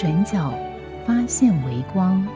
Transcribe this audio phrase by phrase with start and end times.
[0.00, 0.50] 转角
[1.06, 2.26] 发现微光。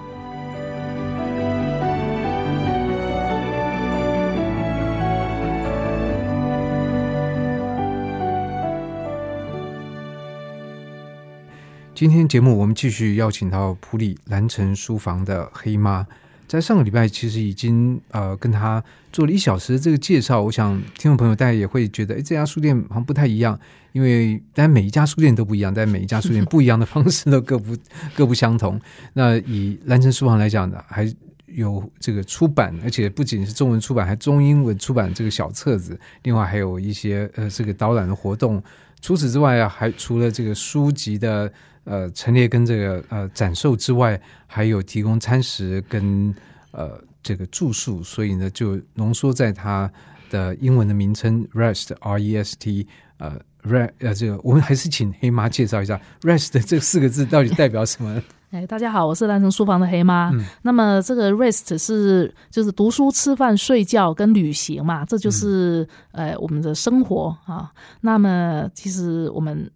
[11.95, 16.07] 今天节目我们继续邀请到普里蓝城书房的黑妈，
[16.55, 23.59] 在上个礼拜其实已经呃跟他做了一小时的这个介绍，我想听众朋友大家也会觉得，哎，这家书店好像不太一样，
[23.91, 27.77] 因为但每一家书店都不一样，但每一家书店不一样的方式都各不
[28.15, 28.81] 各不相同。
[29.15, 31.13] 那以蓝城书房来讲呢，还
[31.47, 38.63] 有这个出版，而且不仅是中文出版，还中英文出版这个小册子，另外还有一些呃这个导览的活动。
[39.01, 41.53] 除此之外啊，还除了这个书籍的。
[41.85, 46.35] 呃，陈列跟这个呃展售之外，还有提供餐食跟
[46.73, 49.91] 呃这个住宿，所以呢，就浓缩在它
[50.31, 52.87] 的英文的名称 Rest R E S T
[53.19, 58.23] 呃 Rest 呃这个我们还是请黑妈介绍一下 Rest 这四个字到底代表什么？
[58.51, 60.33] 哎，大家好，我是蓝城书房的黑妈。
[60.63, 67.71] 那么这个 Rest 是就是读书、吃饭、睡觉跟旅行嘛，这就是呃我们的生活啊。
[68.01, 69.71] 那么其实我们。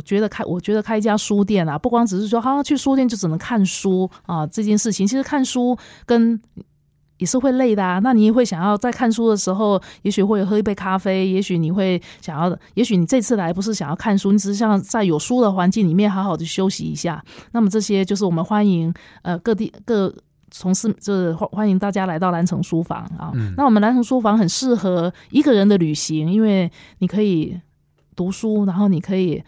[0.00, 6.40] 我觉得开，我觉得开一家书店啊，不光只是说，好去书店就只能看书啊，这件事情其实看书跟
[7.18, 7.98] 也是会累的啊。
[7.98, 17.22] 那你也会想要在看书的时候，也许会喝一杯咖啡，也许你会想要，也许你这次来不是想要看书，你只是想在有书的环境里面好好的休息一下。
[17.52, 18.90] 那么这些就是我们欢迎
[19.20, 20.10] 呃各地各
[20.50, 23.30] 从事，就是欢欢迎大家来到蓝城书房啊。
[23.54, 27.60] 那我们蓝城书房很适合一个人的旅行，因为你可以
[28.16, 29.42] 读书，然后你可以。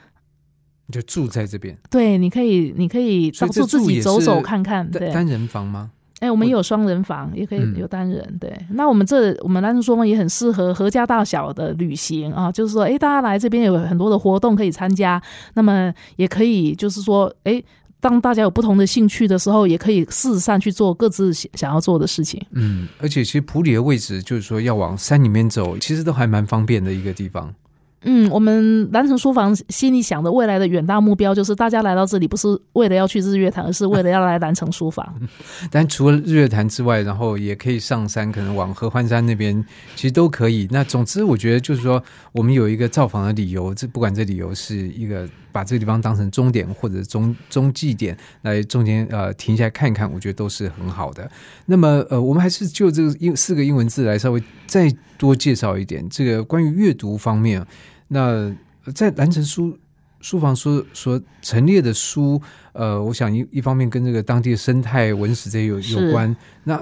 [0.92, 4.88] 就住在这边，对，你可以，你可以到处自己走走看看。
[4.88, 5.90] 对，单人房吗？
[6.20, 8.36] 哎，我们有双人房，也可以有单人。
[8.38, 15.20] 对，那我们这我们蓝城书房也很适合合家大小的旅行啊，就是说，哎，大家来这边有很多的活动可以参加，
[15.54, 17.60] 那么也可以就是说，哎，
[17.98, 22.40] 当大家有不同的兴趣的时候，也可以四散去做各自想要做的事情。
[22.52, 27.52] 嗯，而且其实普里的位置就是说要往山里面走，其实都还蛮方便的一个地方。
[28.04, 35.06] 嗯，我们南城书房心里想的未来的远大目标，就是大家来到这里不是为了要去日月潭，而是为了要来南城书房。
[35.70, 39.64] 但除了日月潭之外，然后也可以上山，可能往合欢山那边，
[39.94, 40.66] 其实都可以。
[40.70, 42.02] 那总之，我觉得就是说，
[42.32, 51.30] 我们有一个造访的理由，这不管这理由是一个把这个地方当成终点或者中中继点，来中间呃停下来看一看，我觉得都是很好的。
[51.66, 57.64] 那么呃，我们还是就这个英四个英文字来稍微再多介绍一点，这个关于阅读方面。
[58.12, 58.54] 那
[58.94, 59.78] 在蓝城书
[60.20, 62.40] 书房所所陈列的书，
[62.74, 66.76] 呃，我想一一方面跟这个当地的生态文史这些有有关，那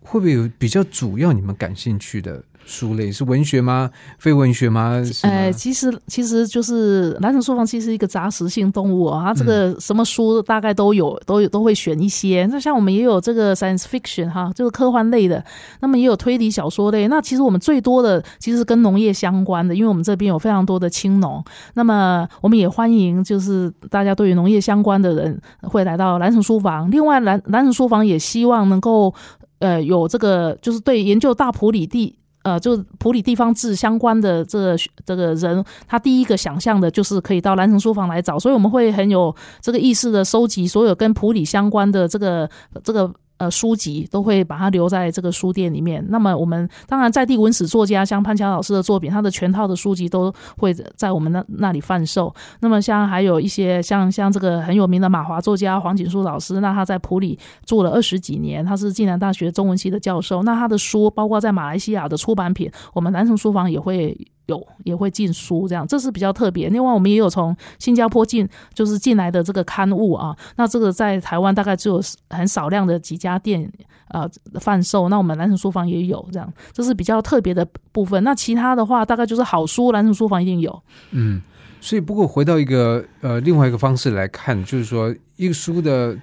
[0.00, 2.44] 会不会有比较主要你们感兴趣的？
[2.66, 3.90] 书类是文学吗？
[4.18, 5.02] 非文学吗？
[5.22, 9.22] 呃，其实其实就是蓝城书房，其实一个杂食性动物啊。
[9.26, 12.48] 它这个什么书大概都有，都有都会选一些。
[12.50, 15.44] 那像我们也有这个 science fiction 哈，就是科幻类的。
[15.80, 17.06] 那么也有推理小说类。
[17.08, 21.44] 那其实我们最多的其实是跟农业相关的，因为我们这边有非常多的青农。
[21.74, 26.90] 那么我们也欢迎就是大家对于农业相关的人会来到蓝城书房。
[26.90, 29.14] 另外，蓝蓝城书房也希望能够
[29.58, 32.18] 呃有这个就是对研究大埔里地。
[32.44, 42.48] 呃，就普里地方志相关的这这个人，他第一个想象的就是可以到蓝城书房来找，所以我们会很有这个意识的收集所有跟普里相关的这个
[42.84, 43.12] 这个。
[43.50, 46.04] 书籍都会把它留在这个书店里面。
[46.08, 52.34] 那么，我们当然在地文史作家，像潘强老师的作品，他的全套的书籍都会在我们那那里贩售。
[52.60, 60.42] 那么，像还有一些像像这个很有名的马华作家黄锦书老师，那他在普里住了二十几年，他是暨南大学中文系的教授。
[60.42, 64.16] 那他的书，包括在马来西亚的出版品，我们南城书房也会。
[64.46, 66.68] 有也会进书，这样这是比较特别。
[66.68, 70.36] 另外，我们也有从新加坡进，就是进来的这个刊物啊。
[70.56, 73.70] 那这个在台湾大概只有很少量的几家店
[74.08, 74.28] 啊
[74.60, 75.08] 贩售。
[75.08, 78.22] 那我们蓝城书房也有这样，这是比较特别的部分。
[78.22, 80.82] 那其他的话，大概就是好书，蓝城书房一定有。
[81.12, 81.40] 嗯，
[81.80, 86.14] 所以不过回到一个呃另外一个方式来看，就是说一个书的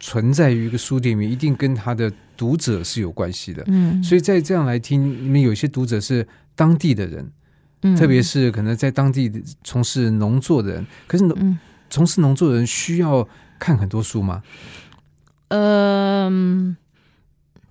[0.00, 3.62] 存在于一个书店里面，一定跟他的读者是有关系的。
[3.68, 6.26] 嗯，所以在这样来听，你们有些读者是
[6.56, 7.30] 当地的人。
[7.82, 10.86] 嗯特别是可能在当地的从事农作的人。
[11.06, 13.26] 可是农嗯从事农作的人需要
[13.58, 14.42] 看很多书吗？
[15.48, 16.76] 嗯。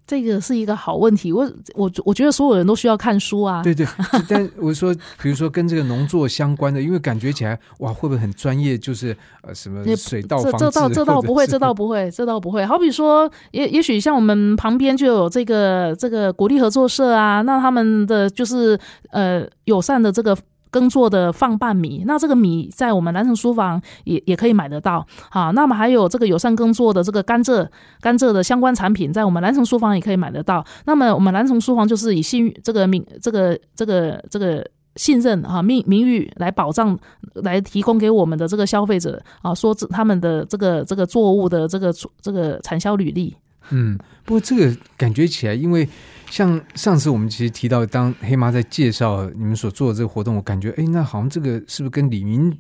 [0.10, 3.62] 这个是一个好问题，我我我觉得所有人都需要看书啊。
[3.62, 3.86] 对对，
[4.28, 4.92] 但我说，
[5.22, 8.76] 比如说跟这个农作相关的，因为感觉起来哇，会不会很专业？
[8.76, 12.66] 就是呃，什么水稻这，这倒这倒不会，这倒不会，这倒不会。
[12.66, 18.80] 好比说，也也许像我们旁边就有这个这个国力合作社啊，那他们的就是
[19.12, 20.36] 呃友善的这个。
[20.72, 25.06] 耕作的放半米，那这个米在我们南城书房也也可以买得到。
[25.30, 27.68] 好，那么还有这个友善耕作的这个甘蔗，
[28.02, 30.66] 甘蔗的相关产品，在我们南城书房也可以买得到。
[30.86, 36.98] 那么我们南城书房就是以信誉这个名这个这个这个信任啊名名誉来保障，
[37.36, 43.36] 来提供给我们的这个消费者啊，说这他们的这个这个作物的这个这个产销履历。
[43.72, 45.88] 嗯，不过这个感觉起来，因为
[46.30, 52.58] 像上次我们其实提到，当黑妈在介绍你们所做的这个活动，我感觉哎，那好像这个是不是跟李明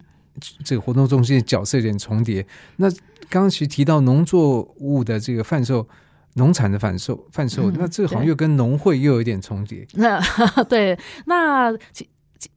[0.63, 2.45] 这个活动中心的角色有点重叠？
[2.77, 2.89] 那
[3.29, 5.87] 刚刚其实提到农作物的这个贩售。
[6.35, 9.85] 农产的贩售，贩售，那这个好像又跟农会又有一点重叠。
[9.95, 10.21] 那
[10.69, 11.75] 对，那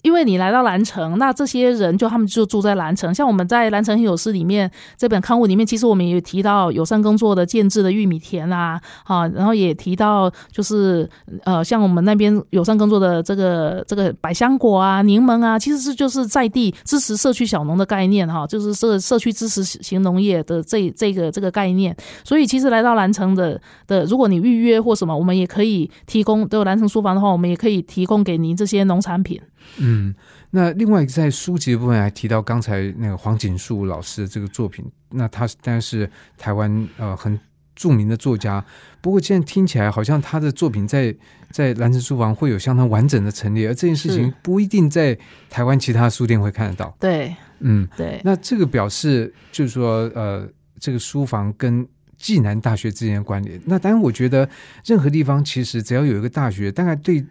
[0.02, 3.12] 因为你来到蓝城，那这些人就他们就住在蓝城。
[3.14, 11.08] 像我们在《蓝城有事》里面这本刊物里面，其实我们也提到友善耕作的建制的玉米田啊，啊，然后也提到就是
[11.44, 21.96] 呃，像我们那边友善耕作的这个这个百香果啊、柠檬啊，其实是就是在地支持社区小农的概念哈，就是社社区支持型农业的这这个这个概念。
[22.24, 26.42] 所以其实来到蓝城的的，如果你预约或什么，我们也可以提供。
[26.52, 29.40] 都有蓝城书房的话，我们也可以提供给您这些农产品。
[29.78, 30.14] 嗯，
[30.50, 37.38] 那另外在书籍的部分还提到刚才那个黄锦树老师的这个作品，那他当然是台湾呃很
[37.74, 38.64] 著名的作家，
[39.00, 41.14] 不过现在听起来好像他的作品在
[41.50, 45.18] 在蓝城书房会有相当完整的陈列，而这件事情不一定在
[45.48, 46.94] 台湾其他书店会看得到。
[47.00, 50.46] 对嗯，对，那这个表示就是说呃，
[50.78, 51.86] 这个书房跟
[52.18, 53.60] 暨南大学之间的关联。
[53.64, 54.48] 那当然，我觉得
[54.84, 57.24] 任何地方其实只要有一个大学，大概对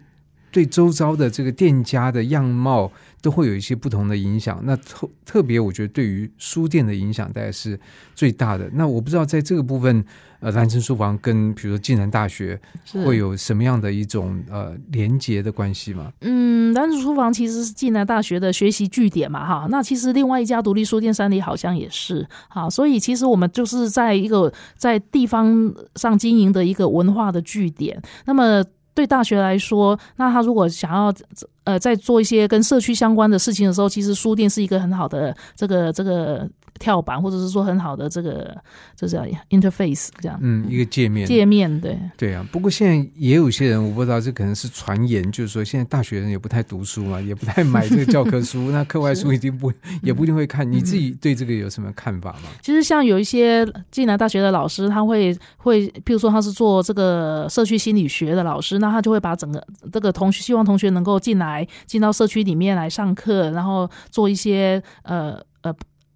[0.52, 4.60] 对周遭的这个店家的样貌都会有一些不同的影响。
[4.64, 7.78] 那特特别，我觉得对于书店的影响大概是
[8.14, 8.70] 最大的。
[8.74, 10.04] 那我不知道在这个部分，
[10.40, 16.12] 呃，蓝城书房跟比如说暨南大学是会有什么样的一种呃连结的关系吗？
[16.20, 19.66] 嗯，蓝城书房其实是暨南大学的学习据点嘛，哈。
[19.70, 22.68] 那其实另外一家独立书店三里好像也是，哈。
[22.68, 27.98] 所以其实我们就是在一个在地方上经营的一个文化的据点。
[28.26, 28.62] 那么
[28.94, 31.12] 对大学来说，那他如果想要
[31.64, 38.56] 呃在做一些跟社区相关的事情的时候，其实书店是一个很好的这个这个跳板，或者是说很好的这个
[38.96, 39.16] 就是
[39.50, 41.26] interface 这样嗯，一个界面。
[41.26, 41.98] 界面对。
[42.16, 49.72] 对啊，不过现在也有些人，我不知道这可能是传言，就是说现在大学生也不太读书嘛， 也不太买这个教科书，那课外书一定不
[50.02, 50.70] 也不一定会看。
[50.70, 52.48] 你自己对这个有什么看法吗？
[52.62, 65.74] 其实像有一些暨南大学的老师，他会会，譬如说他是做这个社区心理学的老师，那他就会把整个这个同学希望同学能够进来，进到社区里面来上课，然后做一些呃呃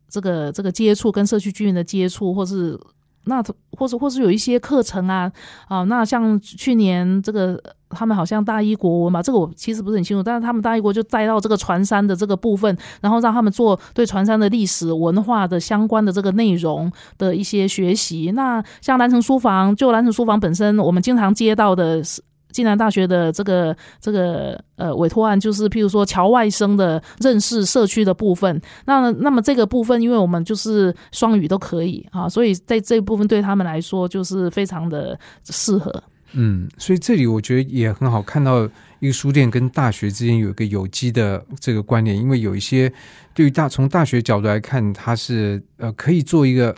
[0.08, 2.78] 这个这个接触跟社区居民的接触，或是
[3.24, 3.42] 那
[3.72, 5.30] 或者或是有一些课程啊
[5.68, 7.62] 啊，那像去年这个。
[7.88, 18.32] 他们好像大一国文吧，这个我其实不是很清楚，但是他们大一国就带到这个船山的这个部分，然后让他们做对船山的历史文化的相关的这个内容的一些学习。
[18.34, 22.20] 那像蓝城书房，就蓝城书房本身，我们经常接到的是。
[22.56, 28.58] 暨南大学的这个这个呃委托案，就是譬如说侨外生的认识社区的部分。
[28.86, 36.02] 那那么这个部分，因为我们就是双语都可以啊，所以在这一部分对他们来说就是非常的适合。
[36.32, 42.92] 嗯，所以这里我觉得也很好看到一个书店跟大学之间有一个有机的这个关联，因为有一些
[43.32, 46.75] 对于大从大学角度来看，它是呃可以做一个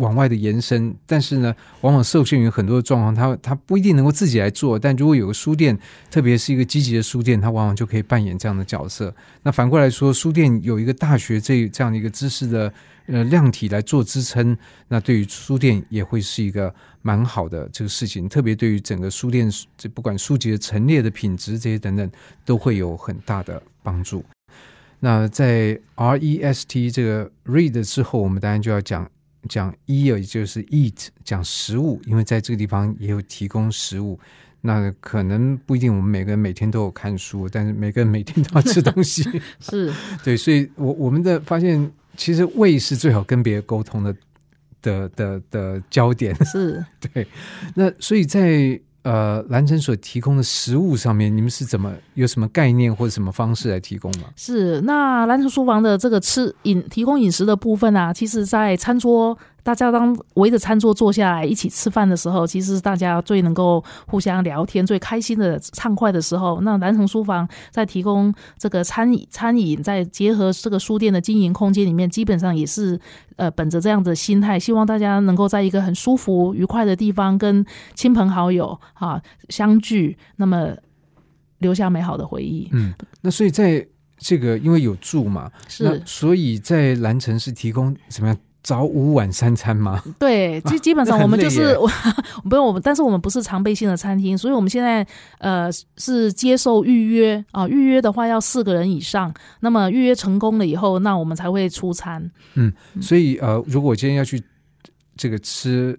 [0.00, 4.78] 往外的延伸，但是呢，往往受限于很多的状况，它它不一定能够自己来做。
[4.78, 5.78] 但如果有个书店，
[6.10, 9.14] 特别是一个积极的书店，它往往就可以扮演这样的角色。
[9.42, 12.72] 那反过来说，书店有一个大学这这样的一个知识的
[13.06, 14.56] 呃量体来做支撑，
[14.88, 18.28] 那对于书店也会是一个蛮好的这个事情。
[18.28, 22.10] 特别对于整个书店，这不管书籍的陈列的品质这些等等，
[22.44, 24.24] 都会有很大的帮助。
[25.02, 29.10] 那在 R E S T 这个 read 之后，我们当然就要讲
[29.48, 34.18] 讲 E，也就是 eat，讲食物，因为在这个地方也有提供食物。
[34.62, 39.22] 那可能不一定，我们每个人每天都有看书，但是每个人每天都要吃东西。
[39.58, 39.90] 是
[40.22, 44.14] 对，所以我我们的发现，其实胃是最好跟别人沟通的
[44.82, 46.34] 的的的焦点。
[46.44, 47.26] 是， 对，
[47.74, 54.28] 那所以在呃蓝城所提供的食物上面，你们是怎么有什么概念或者什么方式来提供吗？
[54.36, 59.36] 是那蓝城书房的这个吃饮提供饮食的部分啊，其实在餐桌。
[59.62, 66.60] 大家当围着餐桌坐下来一起吃饭的时候，其实是大家最能够互相聊天、最开心的畅快的时候。
[66.62, 72.98] 那南城书房在提供这个餐饮，餐饮在结合这个书店的经营空间里面，基本上也是
[73.36, 77.64] 呃本着这样的心态，希望大家能够在一个很舒服、愉快的地方跟
[77.94, 80.74] 亲朋好友啊相聚，那么
[81.58, 82.68] 留下美好的回忆。
[82.72, 83.86] 嗯，那所以在
[84.18, 88.36] 这个因为有住嘛，是所以在蓝城是提供怎么样？
[88.62, 90.02] 早午晚三餐吗？
[90.18, 91.88] 对， 基基本上我们就是我，
[92.48, 95.06] 不用我们，但是我们不是常备性的餐厅，所以我们现在
[95.38, 102.30] 呃是接受预约啊，预约的话要四个人以上，那么预约成功了以后，那我们才会出餐。
[102.54, 104.42] 嗯，所以呃，如果我今天要去
[105.16, 105.98] 这个吃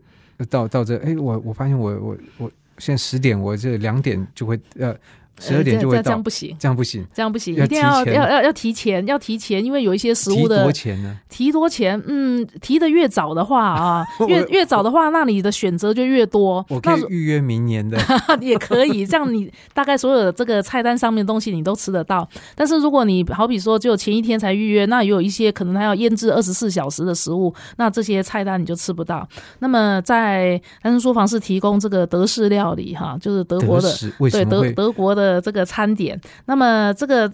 [0.49, 4.95] 到到这，哎，我我发现我我我现在十点，我这两点就会呃。
[5.39, 11.17] 十二点就会到，这样不行，这样不行，这样不行，一定要要要要提前，要提前，因为有一些食物的提多钱呢？
[11.29, 16.63] 提多钱，嗯，提的越早的话啊， 越越早的话，那你的选择就越多。
[16.69, 17.97] 我可以预约明年的，
[18.39, 22.27] 也可以，这样你大概所有的这个菜单上面的东西你都吃得到。
[22.55, 29.27] 但是如果你好比说只有前一天才预约，那有一些可能它要腌制二十四小时的食物，那这些菜单你就吃不到。
[29.59, 33.89] 那么在安生书房是提供这个德式料理哈，就是德国的，
[34.31, 36.19] 对德德国的这个餐点。
[36.45, 37.31] 那么这个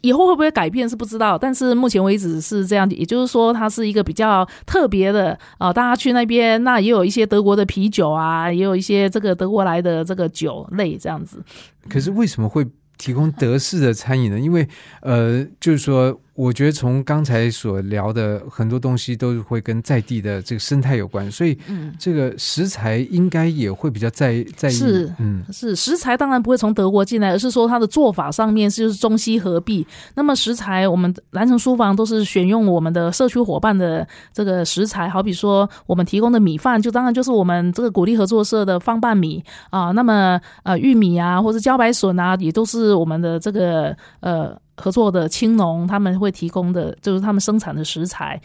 [0.00, 11.42] 以后会不会改变是不知道，但是目前为止是这样，也就是说它是一个比较特别的啊，大家去那边那也有一些德国的啤酒啊，也有一些这个德国来的这个酒类这样子。
[11.88, 12.66] 可是为什么会
[12.98, 14.38] 提供德式的餐饮呢？
[14.38, 14.68] 因为
[15.00, 16.20] 呃，就是说。
[16.34, 21.58] 我觉得从刚才所聊的很多东西都会跟在地的这个生态有关，所以
[21.98, 24.72] 这个食材应该也会比较在在意。
[24.72, 29.86] 是，嗯，是食材当然不会从德国进来，而是说它的做法上面就是中西合璧。
[30.14, 39.90] 那么食材，我们蓝城书房都是选用我们的社区伙伴的这个食材，好比说我们提供的米饭，就当然就是我们这个鼓励合作社的方拌米啊。
[39.90, 44.56] 那么呃玉米啊，或者茭白笋啊，也都是我们的这个呃。
[44.76, 48.40] 合作的青农他们会提供的就是他们生产的食材，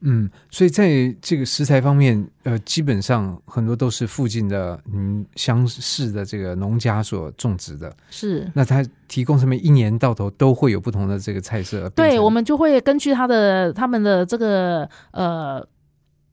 [0.00, 8.48] 嗯，所以在这个食材方面，呃，基本上很多都是附近的嗯乡市的这个农家所种植的，是。
[8.54, 15.66] 那他提供上面一年到头都会有不同的这个菜色，对，我们就会根据他的他们的这个呃，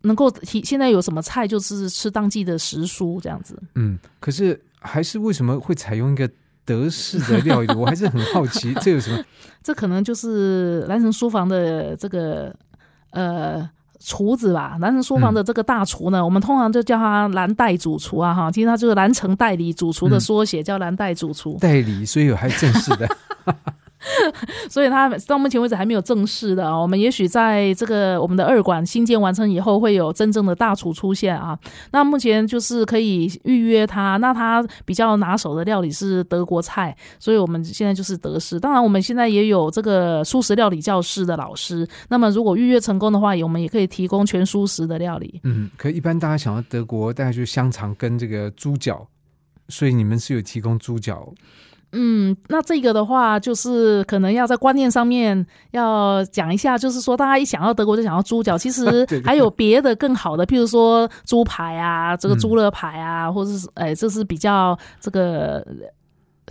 [0.02, 3.58] 能够提现在有什么菜，就是吃当季的时蔬这样子。
[3.76, 6.30] 嗯，可是还是为什么会采用一个？
[6.66, 9.24] 德式的料理， 我还是很好奇，这有什么？
[9.64, 12.54] 这可能就是蓝城书房的这个
[13.12, 13.68] 呃
[14.00, 14.78] 厨子吧。
[14.80, 23.08] 蓝城书房的这个大厨呢，我们通常就叫他蓝带主厨啊，哈，其实他就是蓝城代理主厨的缩写，叫蓝带主厨代理，所以有还正式的。
[24.70, 26.78] 所以，他到目前为止还没有正式的啊。
[26.78, 31.58] 我们也许在这个我们的二馆新建完成以后，会有真正的大厨出现啊。
[31.92, 34.18] 那目前就是可以预约他。
[34.18, 38.60] 那他比较拿手的料理是德国菜，所以我们现在就是德式。
[38.60, 41.88] 当然，我们现在也有这个素食料理教室的老师。
[42.10, 45.40] 那么，如果预约成功的话，我们也可以提供全素食的料理。
[45.44, 49.08] 嗯，可一般大家想到德国，大概就是香肠跟这个猪脚，
[49.70, 51.34] 所以你们是有提供猪脚。
[51.98, 65.66] 嗯，那这个的话，就是可能要在观念上面要讲一下，就是说，大家一想到德国就想到猪脚，其实还有别的更好的，譬如说猪排啊，这个猪肋排啊，或者是哎，这是比较这个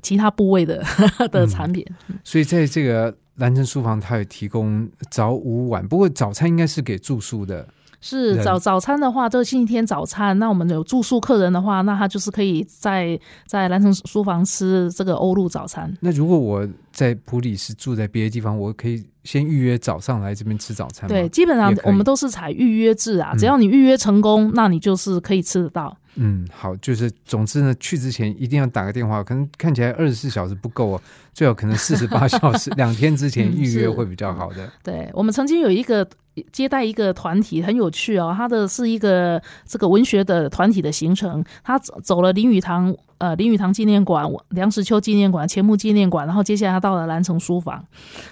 [0.01, 0.83] 其他部位的
[1.31, 1.85] 的产品。
[2.25, 7.69] 所以在这个蓝城书房，它有提供早午晚，不过早餐应该是给住宿的。
[8.07, 15.91] 是早早餐的话，这个星期天早餐，那我们有住宿客人的话，那他就是可以在在蓝城书房吃这个欧陆早餐。
[16.01, 21.09] 那如果我在普里是住在别的地方，我可以先预约早上来这边吃早餐。
[21.09, 25.97] 对，基本上我们都是采预约制啊，只要你预约成功，那你就是可以吃得到。
[26.15, 31.03] 嗯，好，就是总之呢，去之前一定要打个电话，可能看起来二十四小时不够哦，
[31.33, 34.71] 最好可能四十八小时， 两天之前预约会比较好的。
[34.85, 36.07] 对我们曾经有一个。
[36.51, 47.85] 接待一个团体很有趣哦，他的是一个这个文学的团体的行程，他走走了林语堂呃林语堂纪念馆、梁实秋纪念馆、钱穆纪念馆，然后接下来他到了蓝城书房，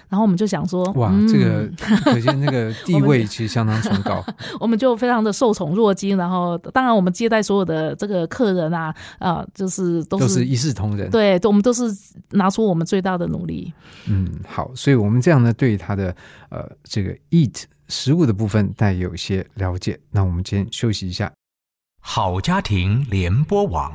[0.09, 1.69] 然后我们就想说，哇，这个
[2.03, 4.23] 可见那个地位其实相当崇高，
[4.59, 11.83] 我们就非常的受宠若惊，然后当然我们接待所有的这个客人啊啊，就是都是一视同仁，对，我们都是
[12.31, 13.73] 拿出我们最大的努力。
[14.07, 16.15] 嗯，好，所以我们这样呢，对他的
[16.49, 17.63] 呃这个 eat。
[17.89, 19.99] 食物的部分，带有一些了解。
[20.09, 21.31] 那我们先休息一下。
[21.99, 23.91] 好家庭联播网，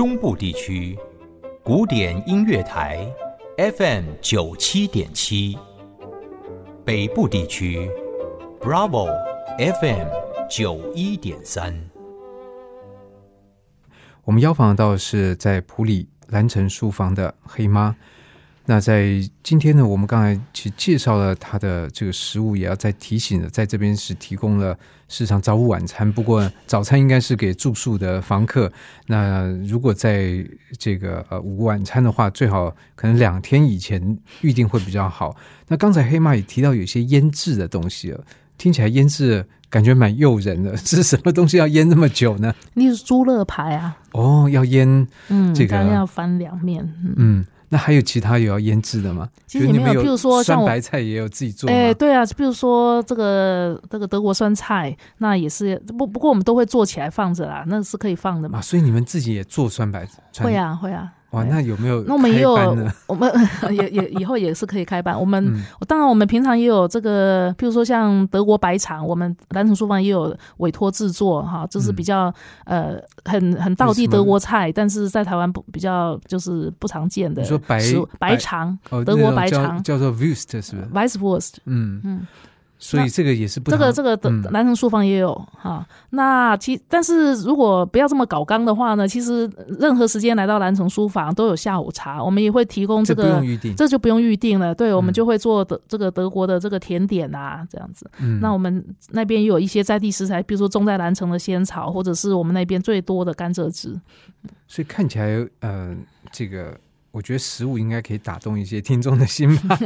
[0.00, 0.98] 中部地区
[1.62, 3.06] 古典音乐台
[3.58, 5.58] FM 九七点七，
[6.86, 7.86] 北部地区
[8.58, 9.10] Bravo
[9.58, 10.08] FM
[10.48, 11.78] 九一点三。
[14.24, 17.94] 我们邀访到是在普里兰城书房的黑妈。
[18.66, 26.10] 那在今天呢，我们刚才其实介绍了他的这个食物，也要再提醒的，在这边是提供了市场早午晚餐。
[26.12, 28.70] 不过早餐应该是给住宿的房客。
[29.06, 30.46] 那如果在
[30.78, 35.34] 这个呃午晚餐的话，最好可能两天以前预定会比较好。
[35.66, 38.24] 那刚才黑妈也提到有些腌制的东西了，
[38.56, 40.76] 听起来腌制感觉蛮诱人的。
[40.76, 42.54] 是什么东西要腌那么久呢？
[42.74, 43.96] 你是猪肋排啊？
[44.12, 47.14] 哦，要腌，嗯，这个要翻两面，嗯。
[47.16, 49.28] 嗯 那还有其他有要腌制的吗？
[49.46, 51.70] 其实也没有，比如说像酸白菜也有自己做。
[51.70, 58.60] 哎，对啊，比如说这个这个德国酸菜，那也是不不过我们都会做起来放着啦，那是可以放的嘛。
[58.60, 60.44] 所以你们自己也做酸白菜？
[60.44, 61.12] 会啊，会啊。
[61.30, 62.02] 哇，那有没有？
[62.04, 62.54] 那我们也有，
[63.06, 63.30] 我们
[63.70, 65.18] 也也以后也是可以开班。
[65.18, 65.54] 我们
[65.86, 72.32] 当然，我们平常也有这个，譬如说像德国白肠，我们蓝城书房也有委托制作哈，就是比较
[72.64, 77.42] 呃很很道地德国菜，但是在台湾不比较就是不常见的。
[77.42, 77.80] 你说白
[78.18, 82.26] 白肠，德国白肠叫做 Wurst 是不是？Weisswurst，嗯嗯。
[82.82, 85.86] 所以这个也是不这个这个的南城书房也有哈。
[86.08, 94.74] 那其但是如果不要这么搞刚的话呢，其实任何时间来到南城书房都有下午茶，我们也会提供这个，这不用预定，这就不用预定了。
[94.74, 98.10] 对，我们就会做德这个德国的这个甜点啊，这样子。
[98.40, 103.94] 那我们那边也有一些在地食材，比如说种在南城的仙草，或者是我们那边最多的甘蔗汁。
[104.66, 105.94] 所以看起来，呃，
[106.32, 106.74] 这个。
[107.12, 109.78] 我觉得食物应该可以打动一些听众的心吧，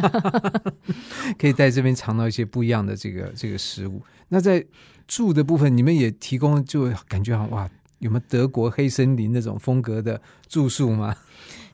[1.39, 4.03] 可以在这边尝到一些不一样的这个这个食物。
[4.29, 4.65] 那在
[5.07, 11.15] 住的部分，你们也提供，就感觉好哇，有没有德国黑森林那种风格的住宿吗？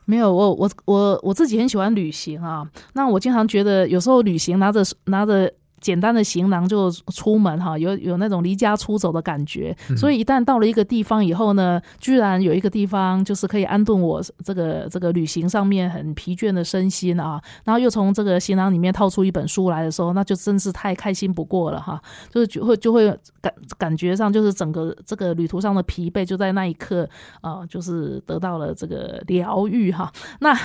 [0.05, 2.69] 没有，我我我我自己很喜欢旅行啊。
[2.93, 5.53] 那我经常觉得，有时候旅行拿着拿着。
[5.81, 9.75] 简单的行囊就出门哈，有有那种离家出走的感觉。
[9.97, 17.41] 所以一旦到了一个地方以后呢，居然有一个地方就是可以安顿我这个这个旅行上面很疲倦的身心啊。
[17.65, 22.01] 然后又从这个行囊里面掏出一本书来的时候，那就真是太开心不过了哈。
[22.29, 23.07] 就是就会就会
[23.41, 27.09] 感感觉上就是整个这个旅途上的疲惫就在那一刻
[27.41, 30.11] 啊，就是得到了这个疗愈哈。
[30.39, 30.55] 那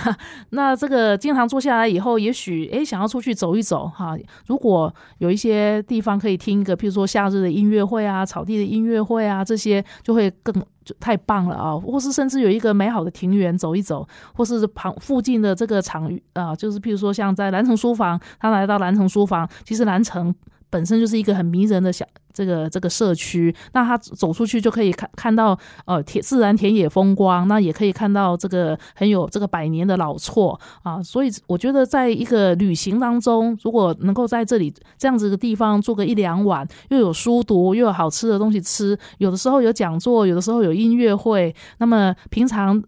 [0.51, 4.17] 那这个经常坐下来以后，也许诶想要出去走一走哈。
[4.47, 11.77] 如果有一些地方可以听一个，譬如说夏日的音乐会啊，草地的音乐会啊，这些就会更就太棒了啊！
[11.77, 20.35] 或是甚至有一个美好的庭园走一走，或是旁附近的这个场域啊，就是譬如说像在南城书房，他来到南城书房，其实南城
[20.77, 22.05] 本身就是一个很迷人的小。
[22.37, 42.85] 这个这个社区，那他走出去就可以看看到呃田自然田野风光，那也可以看到这个很有这个百年的老厝啊，所以我觉得在一个旅行当中，如果能够在这里这样子的地方住个一两晚，又有书读，又有好吃的东西吃，有的时候有讲座，有的时候有音乐会，那么平常。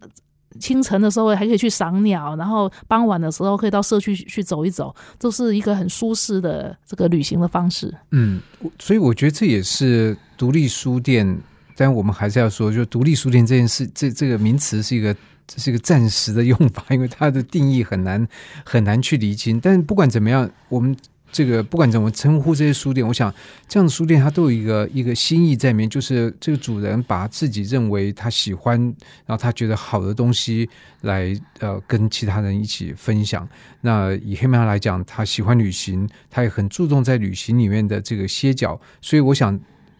[0.59, 7.93] 清晨的时候还可以去赏鸟，然后傍晚的时候可以到社区去走一走，都是一个很舒适的这个旅行的方式。
[8.11, 8.41] 嗯，
[8.79, 11.37] 所以我觉得这也是独立书店，
[11.75, 18.27] 但我们还是要说，就独立书店这件事，这这个名词是一个这是一个暂时的用法，因为它的定义很难
[18.65, 19.59] 很难去厘清。
[19.59, 20.95] 但不管怎么样，我们。
[21.31, 23.33] 这个不管怎么称呼这些书店，我想
[23.67, 28.79] 这样的书店它都有一个一个心意在里面，就是这个主人把自己认为他喜欢，
[29.25, 30.69] 然后他觉得好的东西
[31.01, 33.47] 来呃跟其他人一起分享。
[33.81, 39.57] 那以黑曼来讲，他喜欢旅行，他也很注重在旅行里面的这个歇脚，所以我想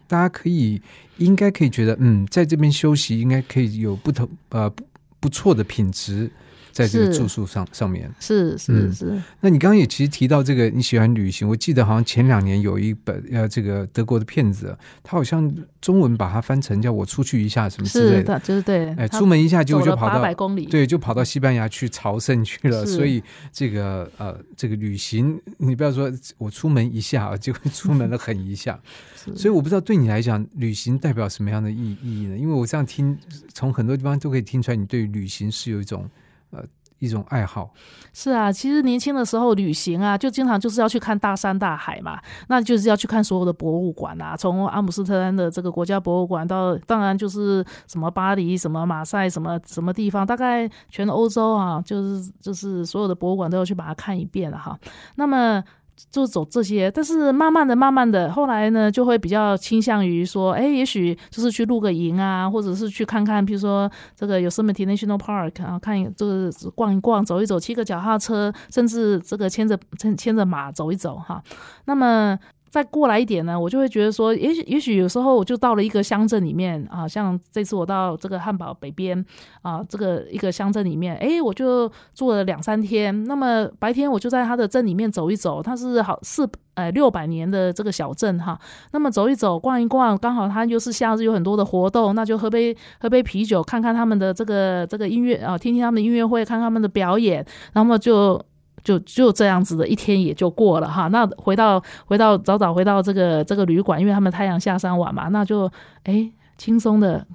[0.08, 0.82] 大家可以
[1.18, 4.84] 应该可以觉得，嗯，在这边休息应该可以有不同呃不
[5.20, 6.30] 不错的品质。
[6.72, 8.10] 在这个住宿上上面。
[8.18, 22.84] 是是是，那你刚刚也其实提到这个你喜欢旅行，我记得好像前两年有一本呃这个德国的片子，他好像中文把它翻成叫我出去一下什么之类的，就是对，哎，出门一下就就跑到八百公里，对，就跑到西班牙去朝圣去了。
[22.86, 28.78] 所以这个呃这个旅行，你不要说我出门一下就出门了很一下，
[29.36, 32.36] 所以我不知道对你来讲旅行代表什么样的意意义呢？
[32.36, 33.16] 因为我这样听，
[33.54, 36.08] 从很多地方都可以听出来，你对旅行是有一种。
[36.50, 36.64] 呃，
[36.98, 37.72] 一种爱好
[38.12, 54.78] 是啊，其实年轻的时候旅行啊，就经常就是要去看大山大海嘛，那就是要去看所有的博物馆啊，从阿姆斯特丹的这个国家博物馆到，当然就是什么巴黎、什么马赛、什么什么地方，大概全欧洲啊，就是就是所有的博物馆都要去把它看一遍了哈。
[55.16, 55.62] 那么。
[56.10, 71.42] 就走这些，但是慢慢的、慢慢的，后来呢，就会比较倾向于说，哎，也许就是去露个营啊，或者是去看看，比如说这个 Yosemite National Park 啊，看就是逛一逛、走一走，骑个脚踏车，甚至这个牵着牵牵着马走一走哈。
[71.84, 72.38] 那么。
[72.70, 79.22] 再过来一点呢，我就会觉得说，也许也许有时候我就到了一个乡镇里面啊，像这次我到这个汉堡北边
[79.62, 83.24] 啊，这个一个乡镇里面，诶，我就住了两三天。
[83.24, 88.56] 那么白天我就在他的镇里面走一走，它是好四呃六百年的这个小镇哈。
[88.92, 98.40] 那么走一走，逛一逛，刚好它又是夏日有很多的活动，那就喝杯喝杯啤酒，看看他们的这个这个音乐啊，听听他们的音乐会，看他们的表演，那么就。
[98.82, 105.70] 就就这样子的一天也就过了哈，那回到回到早早回到这个这个旅馆，因为他们太阳下山晚嘛，那就
[106.04, 107.26] 哎轻松的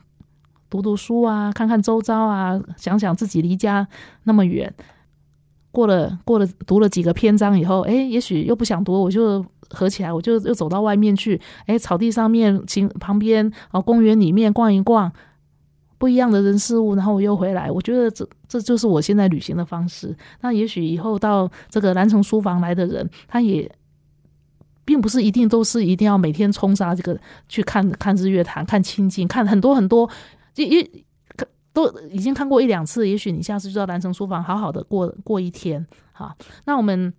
[0.69, 3.87] 读读书啊，看看周遭啊，想想自己离家
[4.23, 4.73] 那么远，
[5.71, 15.11] 过了过了读了几个篇章以后，哎，也许又不想读，我就合起来，我就又走到外面去，哎，草地上面、旁旁边啊，公园里面逛一逛。
[16.05, 20.15] 不一样的人事物，然后我又回来，我觉得这这就是我现在旅行的方式。
[20.39, 23.67] 那也许以后到这个南城书房来的人，他也
[24.85, 30.07] 并不是一定都是一定要每天冲杀这个去看看日月潭、看清境、看很多很多，
[30.57, 30.91] 也也
[31.73, 33.09] 都已经看过一两次。
[33.09, 35.83] 也许你下次就到南城书房好好的过过一天。
[36.11, 37.11] 好，那我们。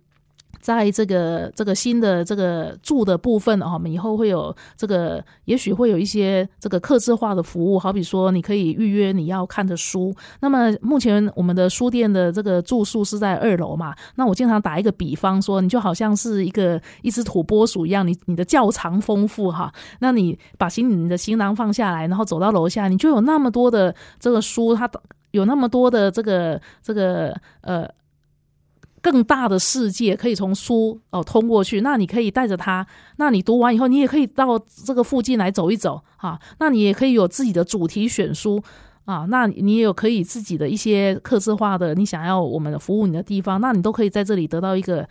[0.59, 10.13] 在这个这个新的这个住的部分啊，我们以后会有这个，也许会有一些这个客制化的服务，好比说你可以预约你要看的书。
[10.41, 13.95] 那么目前我们的书店的这个住宿是在二楼嘛？
[14.15, 19.71] 那我经常打一个比方说，你就好像是一个一只土拨鼠一样，你你的窖藏丰富哈。
[19.99, 24.89] 那你把行李的行囊放下来，然后走到楼下，你就有那么多的这个书，它
[25.31, 27.87] 有那么多的这个这个呃。
[29.09, 38.61] 更大的世界可以从书哦通过去，那你可以带着它，那你读完以后，你也可以到这个附近来走一走啊，那你也可以有自己的主题选书
[39.05, 45.07] 啊，那你也有可以自己的一些客制化的，你想要我们服务你的地方，那你都可以在这里得到一个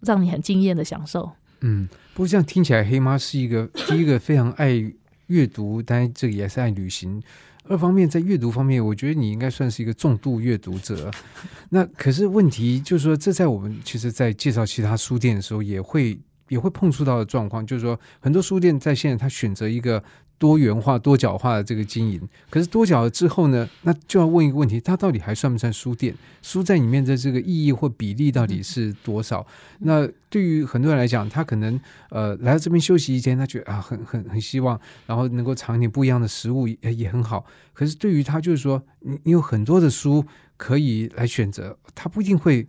[0.00, 1.30] 让你很惊艳的享受。
[1.60, 4.82] 嗯，不过这样听起来，黑妈是一个第一个非常爱
[5.26, 7.22] 阅读，但这个也是爱旅行。
[7.68, 11.10] 二方面，在阅读方面，我觉得你应该算是一个重度阅读者。
[11.70, 20.02] 那可是问题就是说，这在我们其实，在介绍其他书店的时候，也会也会碰触到的状况，就是说，很多书店在现在他选择一个。
[20.44, 26.14] 多元化、多角化的这个经营，可是多角了之后呢，那就要问一个问题：它到底还算不算书店？
[26.42, 29.46] 书在里面的这个意义或比例到底是多少？
[29.78, 31.80] 那对于很多人来讲，他可能
[32.10, 37.46] 呃来到这边休息一天，他觉得啊很很很希望，然后能够尝一点不一样的食物也也很好。
[37.72, 40.22] 可是对于他就是说，你你有很多的书
[40.58, 42.68] 可以来选择，他不一定会。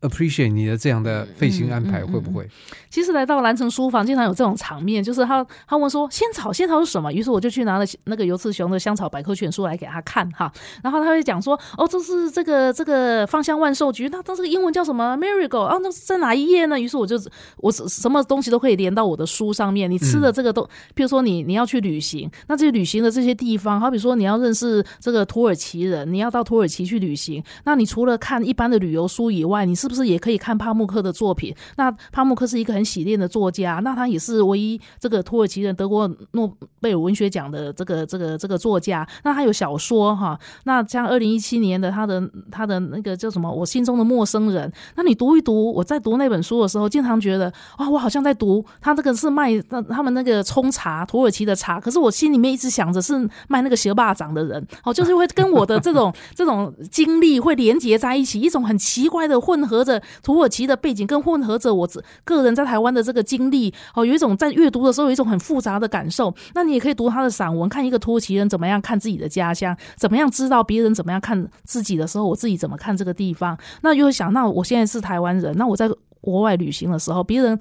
[0.00, 2.48] Appreciate 你的这样的费心安排会不会？
[2.90, 7.12] 其实来到蓝城书房，经常有这种场面，就是他他问说仙草仙草是什么？
[7.12, 10.50] 于是我就去拿了那个尤次雄的香草百科全书来给他看哈，
[10.82, 16.78] 然后他会讲说哦，这是这个这个芳香万寿菊，那它这个英文叫什么？Marigold 啊，那在哪一页呢？
[16.78, 17.16] 于是我就
[17.58, 19.90] 我什么东西都可以连到我的书上面。
[19.90, 20.62] 你吃的这个都，
[20.94, 31.54] 比如说你你要去旅行，那这些旅行的这些地方，好比说你要认识这个土耳其人，你要到土耳其去旅行，那你除了看一般的旅游书以外，你是不是也可以看帕慕克的作品？
[31.76, 39.06] 那帕慕克是一个很洗练的作家，那他也是唯一这个土耳其人得过诺贝尔文学奖的这个这个这个作家。
[39.24, 43.50] 那他有小说哈，那像二零一七年的他的他的那个叫什么？
[43.50, 44.70] 我心中的陌生人。
[44.96, 53.14] 那你读一读，我在读那本书的时候，经常觉得哇，我好像在读他这个是卖那他们那个冲茶土耳其的茶，可是我心里面一直想着是
[53.48, 59.77] 卖那个蛇霸掌的人哦，就是会跟我的这种 这种经历会连接在一起，一种很奇怪的混合。
[59.78, 61.88] 合着土耳其的背景，跟混合着我
[62.24, 66.34] 个人在台湾的这个经历，哦，有一种在阅读的时候有一种很复杂的感受。
[66.54, 73.56] 那你也可以读他的散文，看一个土耳其人怎么样看自己的家乡，怎么样知道别人怎么样看自己的时候，我自己怎么看这个地方。
[73.82, 75.88] 那又想，那我现在是台湾人，那我在
[76.20, 77.58] 国外旅行的时候，别人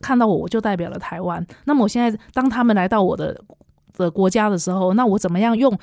[0.00, 1.44] 看到我，我就代表了台湾。
[1.64, 3.36] 那么我现在当他们来到我的。
[3.98, 5.78] 的国家的时候，那我怎么样用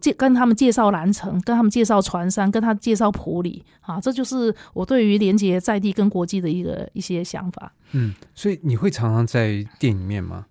[0.00, 3.98] 介跟他们介绍蓝城，跟他们介绍船山，跟他介绍普里啊？
[4.00, 7.72] 这就是我对于连接在地跟国际的一个一些想法。
[7.92, 10.46] 嗯，所以你会常常在店里面吗？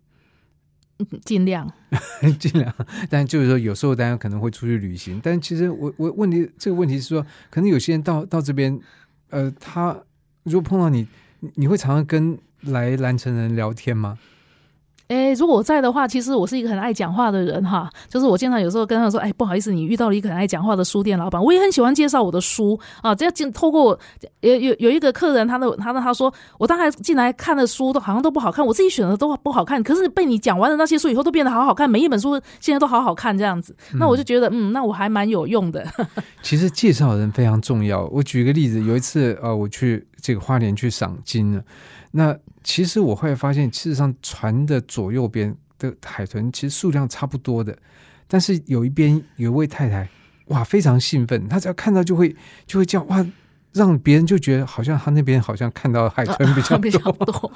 [1.24, 1.72] 尽量，
[2.38, 2.74] 尽量。
[3.10, 8.78] 但就是说，有时候大家可能会出去旅行，但其实我我问题这个问题是说，可能有些人到到这边，
[9.30, 9.98] 呃，他
[10.44, 11.08] 如果碰到你，
[11.56, 14.20] 你会常常跟来蓝城人聊天吗？
[15.10, 17.90] 哎，如果我在的话，其实我是一个很爱讲话的人哈。
[18.08, 21.44] 就是我经常有时候跟他说，哎，不好意思，你遇到了一个很爱讲话的书店老板。
[21.44, 23.16] 我也很喜欢介绍我的书啊。
[23.16, 24.00] 这样进透过
[24.42, 29.82] 有有有一个客人，他的他的他说，我大概进来看的书都好像都不好看，我自己选的都不好看。
[29.82, 33.76] 可是被你讲完了那些书以后，都变得好好看，每一本书现在都好好看这样子。
[33.96, 35.84] 那我就觉得，嗯，那我还蛮有用的。
[36.44, 38.06] 其实介绍人非常重要。
[38.12, 41.64] 我举个例子，有一次呃，我去这个花莲去赏金了。
[42.12, 45.56] 那其实我后来发现，事实上船的左右边。
[45.80, 47.74] 的海豚其实数量差不多的，
[48.28, 50.10] 但是有一边有一位太太，
[50.48, 52.36] 哇，非常兴奋，她只要看到就会
[52.68, 53.26] 就会叫哇，
[53.72, 57.52] 让别人就觉得好像她那边好像看到海豚比较 多，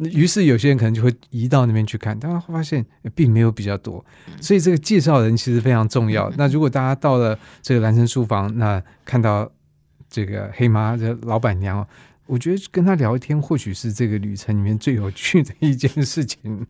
[0.00, 4.04] 于是有些人可能就会移到那边去看，但会发现并没有比较多，
[4.40, 6.28] 所以这个介绍人其实非常重要。
[6.36, 9.48] 那如果大家到了这个蓝城书房，那看到
[10.16, 11.86] 这个黑妈的老板娘，
[12.24, 16.66] 我觉得跟她聊天，或许是这个旅程里面最有趣的一件事情。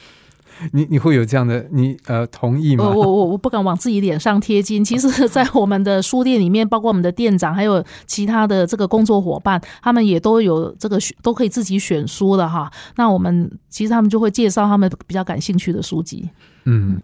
[0.72, 2.84] 你你会有这样的你呃同意吗？
[2.84, 4.84] 我我我不敢往自己脸上贴金。
[4.84, 12.70] 其实，在我们的书店里面，包括我们的店长，还有其他的这个工作伙伴，他们也都有这个都可以自己选书的哈。
[12.96, 16.28] 那我们其实他们就会介绍他们比较感兴趣的书籍。
[16.64, 17.00] 嗯，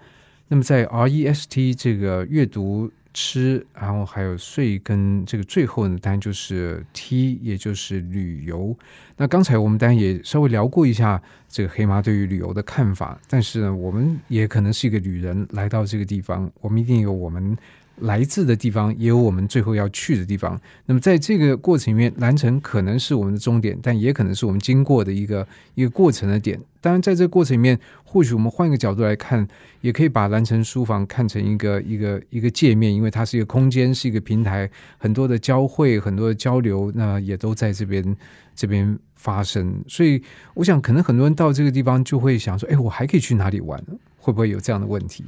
[0.49, 2.91] 那么在 R E S T 这个阅读。
[3.19, 8.77] 吃，然后还有睡，跟这个最后呢，当然就是 T，也就是旅游。
[9.17, 17.57] 那刚才我们当然也稍微聊过一下这个黑妈对于旅游的看法，但是呢，我们也可能是一个旅人来到这个地方，我们一定有我们。
[18.01, 20.61] 来自的地方也有我们最后要去的地方。
[20.85, 26.61] 那么在这个过程里面，蓝城可能是我们的终点，但也可能是我们经过的一个一个过程的点。
[26.81, 29.47] 当然，在这个过程里面，或许我们换一个角度来看，
[29.81, 38.17] 也可以把蓝城书房看成一个一个一个界面，因为它是一个空间，是一个平台，很多的交汇，很多的交流，那也都在这边
[38.55, 39.83] 这边发生。
[39.89, 40.23] 所以，
[40.55, 43.83] 我想可能很多人到这个地方就会想说：“哎，我还可以去哪里玩？
[44.27, 45.25] 会不会有这样的问题？”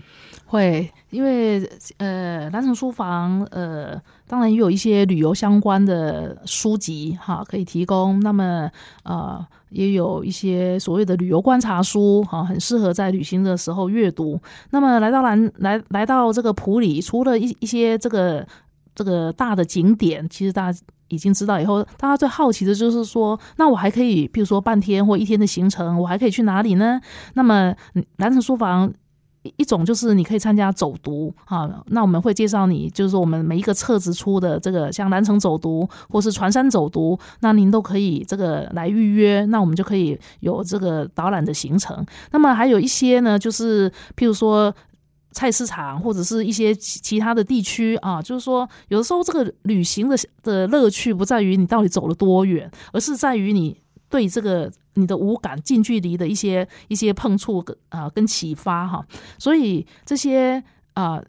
[0.50, 1.62] 会，因为
[1.98, 8.18] 呃，南城书房呃，当然也有一些旅游相关的书籍哈，可以提供。
[8.20, 8.70] 那么
[9.02, 14.40] 呃，也有一些所谓的旅游观察书哈，很适合在旅行的时候阅读。
[14.70, 18.46] 那么来到南来来到这个普里，除了一一些这个
[18.98, 27.00] 这个大的景点，其实大家已经知道以后，大家最好奇的就是说，那我还可以，比如说半天或一天的行程，我还可以去哪里呢？
[27.34, 27.72] 那么
[28.16, 28.92] 南城书房。
[29.56, 42.04] 一种就是你可以参加走读啊，那我们会介绍你，就是说我们每一个册子出的这个像南城走读或是船山走读，那您都可以这个来预约，那我们就可以有这个导览的行程。
[42.32, 44.74] 那么还有一些呢，就是譬如说
[45.32, 53.76] 菜市场或者是一些其他的地区啊，就是说有的时候这个旅行的的乐趣不在于你到底走了多远，而是在于你。
[54.10, 59.06] 对这个你的五感近距离的一些一些碰触跟啊跟启发哈，
[59.38, 60.64] 所以这些
[60.94, 61.22] 啊。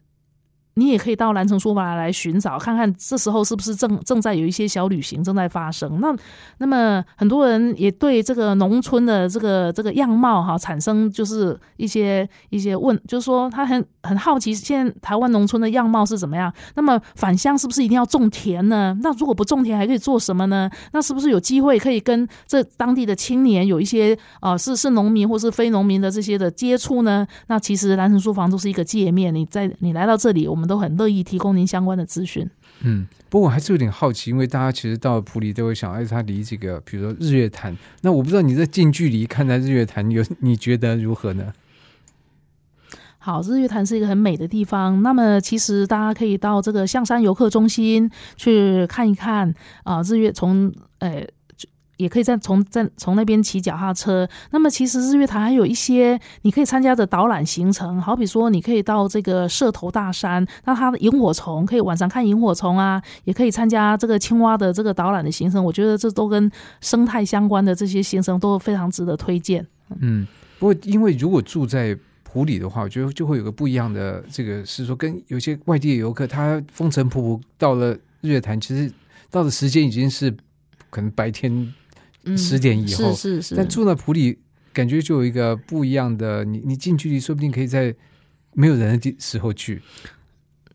[0.74, 6.00] 你也可以到蓝城书房来寻找，看看这时候是不是正正在有一些小旅行正在发生。
[6.00, 6.16] 那
[6.58, 16.50] 那么很多人也对这个农村的这个这个样貌哈产生就是一些一些问，就是说他很很好奇，现在台湾农村的样貌是怎么样？
[16.76, 18.96] 那么返乡是不是一定要种田呢？
[19.02, 20.70] 那如果不种田还可以做什么呢？
[20.92, 27.26] 那是不是有机会可以跟这当地的青年有一些啊是是农民或是非农民的这些的接触呢？
[27.48, 30.69] 那其实蓝城书房都是一个界面，你在你来到这里，我们。
[30.70, 32.48] 都很乐意提供您相关的资讯。
[32.82, 41.52] 嗯，不过我还是有点好奇，因为大家其实到普里都会想，哎，它离这个，比如说日月潭，那我不知道你在近距离看待日月潭，有你觉得如何呢？
[43.18, 45.02] 好，日月潭是一个很美的地方。
[45.02, 49.52] 那么，其实大家可以到这个象山游客中心去看一看
[49.82, 51.26] 啊，日月从呃。
[52.00, 54.26] 也可以在从在从那边骑脚踏车。
[54.50, 65.62] 那么，其实日月潭还有一些你可以参加的导览行程，好比说，你可以到这个社头大山，那它的萤火虫可以晚上看萤火虫啊，也可以参加这个青蛙的这个导览的行程。
[65.62, 69.66] 我觉得这都跟生态相关的这些行程都非常值得推荐。
[70.00, 70.26] 嗯，
[70.58, 71.96] 不过因为如果住在
[72.28, 78.90] 湖里的话，我觉得就会有个不一样的这个是说，跟有些外地的游客，他风尘仆仆到了日月潭，其实
[79.30, 80.34] 到的时间已经是
[80.88, 81.74] 可能白天。
[82.36, 84.38] 十点以后，是是是，但住在普里，
[84.72, 86.44] 感觉就有一个不一样的。
[86.44, 87.94] 你你近距离，说不定可以在
[88.54, 89.80] 没有人的地时候去。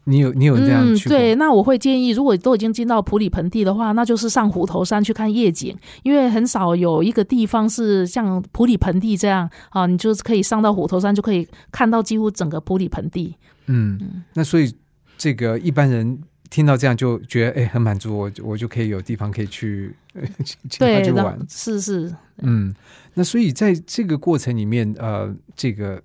[0.07, 1.09] 你有你有这样去？
[1.09, 13.35] 对，那我会建议，如果都已经进到普里盆地的话，那就是上虎头山去看夜景，因为很少有一个地方是像普里盆地这样啊，你就是可以上到虎头山，就可以看到几乎整个普里盆地。
[13.65, 14.71] 嗯，那所以
[15.17, 19.95] 这个一般人听到这样就觉得哎很满足，我我就可以有地方可以去。
[20.43, 21.37] 请他对，去玩。
[21.49, 22.73] 是是，嗯，
[23.13, 26.01] 那所以在这个过程里面，呃，这个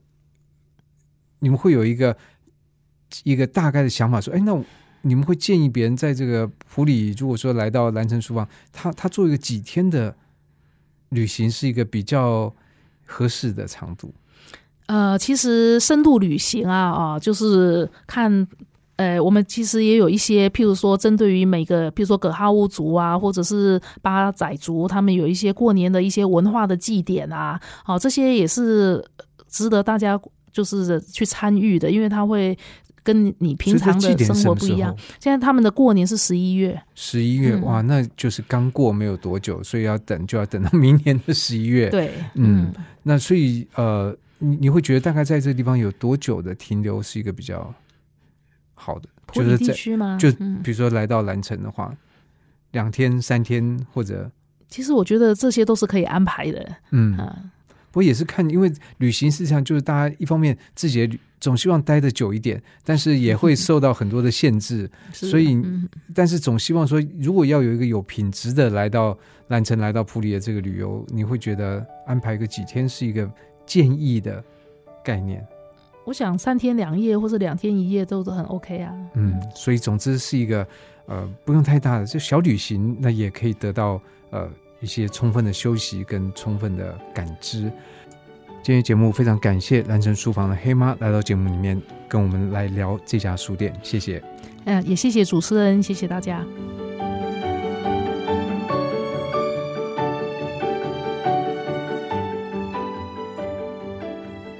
[1.38, 2.16] 你们会有一个
[3.24, 4.60] 一个大概的想法，说，哎，那
[5.02, 10.14] 你们会建议别人在这个普里，如果说来到蓝城书房，他他做一个几天的
[11.10, 12.54] 旅行，是一个比较
[13.06, 14.12] 合适的长度。
[14.86, 18.46] 呃，其实深度旅行啊啊，就是看。
[19.00, 29.02] 呃，我们其实也有一些，譬如说，针对于每个，譬如说葛哈乌族啊，或者是巴仔族，他们有一些过年的一些文化的祭典啊，好、这些也是
[29.48, 30.20] 值得大家
[30.52, 32.54] 就是去参与的，因为它会
[33.02, 34.94] 跟你平常的生活不一样。
[35.18, 42.70] 现在他们的过年是十一月，十一月、嗯哇，那就是刚过没有多久，所以要等就要等到明年的十一月。，对，嗯，
[43.02, 47.72] 那所以呃，你你会觉得大概在这个地方有多久的停留是一个比较
[48.80, 49.08] 好的？
[49.32, 50.16] 就是在区吗？
[50.18, 51.94] 就嗯，比如说来到蓝城的话，
[52.72, 54.30] 两天、三天或者
[54.68, 57.38] 其实我觉得这些都是可以安排的嗯，啊。
[57.92, 73.28] 不过也是看，因为旅行事实上就是大家一方面自己的总希望待得久一点，但是也会 受到很多的限制，是所以嗯但是总希望说，如果要有一个有品质的来到蓝城、来到普里的这个旅游，你会觉得安排个几天是一个
[73.66, 74.42] 建议的
[75.04, 75.44] 概念。
[76.04, 78.92] 我想三天两夜或者两天一夜都是很 OK 啊。
[79.14, 80.66] 嗯，所以总之是一个
[81.06, 84.48] 呃不用太大的就小旅行，那也可以得到呃
[84.80, 87.70] 一些充分的休息跟充分的感知。
[88.62, 94.22] 今天节目非常感谢蓝城书房的黑妈来到节目里面跟我们来聊这家书店，谢谢。
[94.64, 96.44] 嗯、也谢谢主持人，谢谢大家。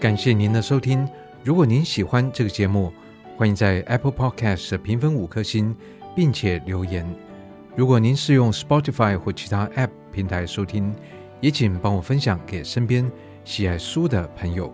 [0.00, 1.06] 感谢您的收听。
[1.42, 2.92] 如果您喜欢这个节目，
[3.36, 5.74] 欢迎在 Apple Podcast 评分五颗星，
[6.14, 7.08] 并且留言。
[7.74, 10.94] 如果您是用 Spotify 或其他 App 平台收听，
[11.40, 13.10] 也请帮我分享给身边
[13.44, 14.70] 喜爱书的朋友。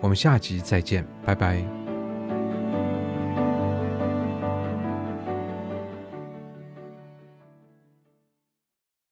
[0.00, 1.79] 我们下集再见，拜拜。